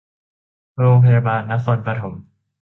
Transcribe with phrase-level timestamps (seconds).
[0.77, 2.13] โรงพยาบาลนครปฐม